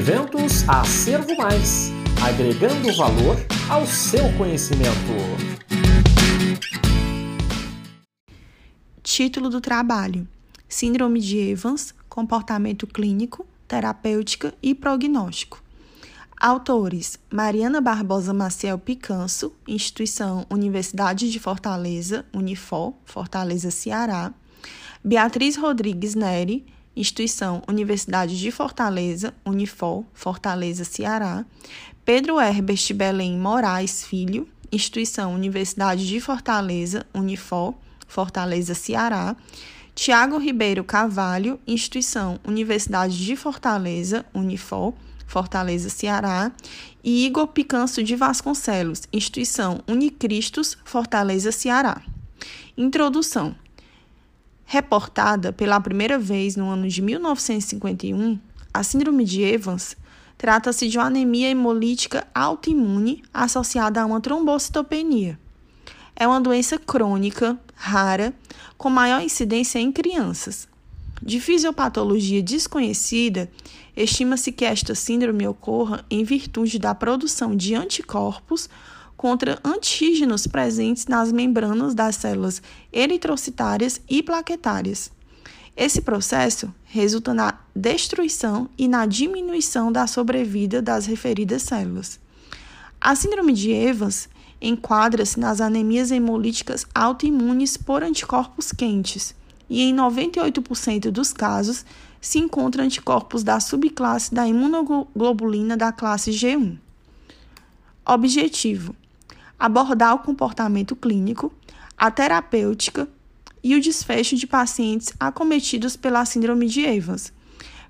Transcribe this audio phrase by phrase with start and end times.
[0.00, 1.90] Eventos Acervo Mais
[2.24, 3.36] agregando valor
[3.68, 4.88] ao seu conhecimento.
[9.02, 10.26] Título do trabalho:
[10.66, 15.62] Síndrome de Evans, comportamento clínico, terapêutica e prognóstico.
[16.40, 24.32] Autores: Mariana Barbosa Maciel Picanso, Instituição Universidade de Fortaleza, Unifor, Fortaleza, Ceará.
[25.04, 26.64] Beatriz Rodrigues Neri,
[26.96, 31.44] Instituição Universidade de Fortaleza, Unifor, Fortaleza, Ceará.
[32.04, 37.74] Pedro Herbert Belém Moraes Filho, Instituição Universidade de Fortaleza, Unifor,
[38.06, 39.36] Fortaleza, Ceará.
[39.94, 44.94] Tiago Ribeiro Carvalho, Instituição Universidade de Fortaleza, Unifor,
[45.26, 46.50] Fortaleza, Ceará,
[47.04, 52.02] e Igor Picanso de Vasconcelos, Instituição Unicristos, Fortaleza, Ceará.
[52.76, 53.54] Introdução.
[54.72, 58.38] Reportada pela primeira vez no ano de 1951,
[58.72, 59.96] a Síndrome de Evans
[60.38, 65.36] trata-se de uma anemia hemolítica autoimune associada a uma trombocitopenia.
[66.14, 68.32] É uma doença crônica, rara,
[68.78, 70.68] com maior incidência em crianças.
[71.20, 73.50] De fisiopatologia desconhecida,
[73.96, 78.70] estima-se que esta síndrome ocorra em virtude da produção de anticorpos
[79.20, 85.12] contra antígenos presentes nas membranas das células eritrocitárias e plaquetárias.
[85.76, 92.18] Esse processo resulta na destruição e na diminuição da sobrevida das referidas células.
[92.98, 94.26] A síndrome de Evans
[94.58, 99.34] enquadra-se nas anemias hemolíticas autoimunes por anticorpos quentes,
[99.68, 101.84] e em 98% dos casos
[102.22, 106.78] se encontram anticorpos da subclasse da imunoglobulina da classe G1.
[108.06, 108.96] Objetivo:
[109.60, 111.52] abordar o comportamento clínico,
[111.96, 113.06] a terapêutica
[113.62, 117.30] e o desfecho de pacientes acometidos pela síndrome de Evans,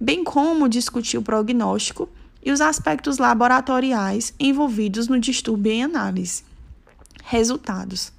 [0.00, 2.08] bem como discutir o prognóstico
[2.44, 6.44] e os aspectos laboratoriais envolvidos no distúrbio em análise.
[7.24, 8.12] Resultados: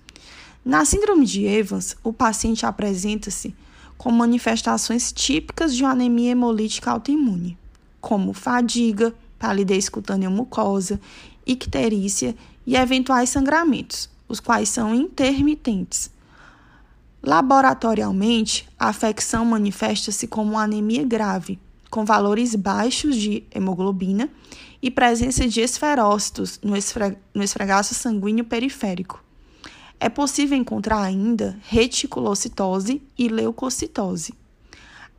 [0.65, 3.55] na síndrome de Evans, o paciente apresenta-se
[3.97, 7.57] com manifestações típicas de uma anemia hemolítica autoimune,
[8.01, 10.99] como fadiga, palidez cutânea mucosa,
[11.47, 12.35] icterícia
[12.65, 16.11] e eventuais sangramentos, os quais são intermitentes.
[17.23, 21.59] Laboratorialmente, a afecção manifesta-se como anemia grave,
[21.89, 24.29] com valores baixos de hemoglobina
[24.81, 26.75] e presença de esferócitos no,
[27.43, 29.23] esfregaço sanguíneo periférico.
[29.99, 34.33] É possível encontrar ainda reticulocitose e leucocitose.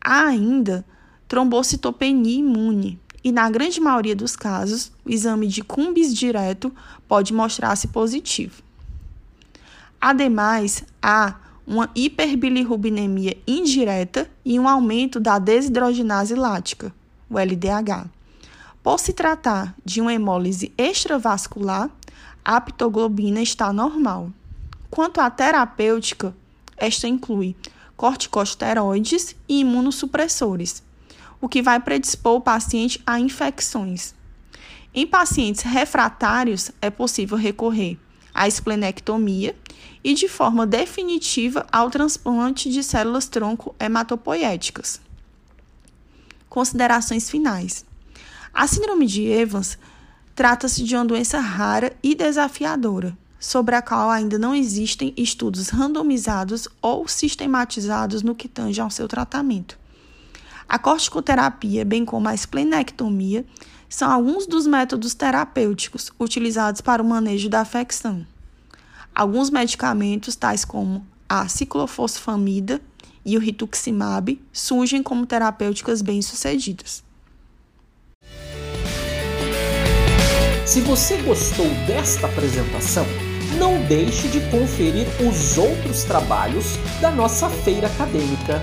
[0.01, 0.85] Há ainda
[1.27, 6.73] trombocitopenia imune, e na grande maioria dos casos, o exame de cumbis direto
[7.07, 8.63] pode mostrar-se positivo.
[10.01, 11.35] Ademais, há
[11.67, 16.95] uma hiperbilirrubinemia indireta e um aumento da desidrogenase lática,
[17.29, 18.09] o LDH.
[18.83, 21.91] Por se tratar de uma hemólise extravascular,
[22.45, 24.31] a pitoglobina está normal.
[24.91, 26.35] Quanto à terapêutica,
[26.77, 27.55] esta inclui
[27.97, 30.83] corticosteroides e imunossupressores,
[31.41, 34.15] o que vai predispor o paciente a infecções.
[34.95, 37.99] Em pacientes refratários, é possível recorrer
[38.35, 39.55] à esplenectomia
[40.03, 45.01] e, de forma definitiva, ao transplante de células tronco hematopoéticas.
[46.49, 47.85] Considerações finais.
[48.53, 49.79] A síndrome de Evans
[50.35, 56.69] trata-se de uma doença rara e desafiadora, sobre a qual ainda não existem estudos randomizados
[56.81, 59.79] ou sistematizados no que tange ao seu tratamento.
[60.69, 63.45] A corticoterapia, bem como a esplenectomia,
[63.89, 68.27] são alguns dos métodos terapêuticos utilizados para o manejo da afecção.
[69.15, 72.83] Alguns medicamentos, tais como a ciclofosfamida
[73.25, 77.03] e o rituximab, surgem como terapêuticas bem-sucedidas.
[80.67, 83.07] Se você gostou desta apresentação,
[83.59, 88.63] não deixe de conferir os outros trabalhos da nossa feira acadêmica.